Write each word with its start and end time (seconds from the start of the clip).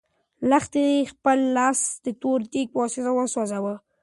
لښتې 0.49 0.85
خپل 1.11 1.39
لاس 1.57 1.79
د 2.05 2.07
تور 2.21 2.39
دېګ 2.51 2.67
په 2.71 2.77
واسطه 2.81 3.11
وسوځاوه. 3.13 3.75